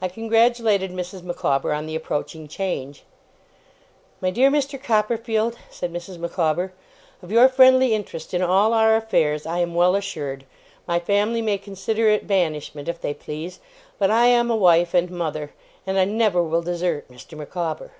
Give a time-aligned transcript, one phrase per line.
[0.00, 1.24] I congratulated Mrs.
[1.24, 3.02] Micawber on the approaching change.
[4.20, 4.80] 'My dear Mr.
[4.80, 6.16] Copperfield,' said Mrs.
[6.16, 6.72] Micawber,
[7.20, 10.44] 'of your friendly interest in all our affairs, I am well assured.
[10.86, 13.58] My family may consider it banishment, if they please;
[13.98, 15.52] but I am a wife and mother,
[15.88, 17.36] and I never will desert Mr.
[17.36, 17.90] Micawber.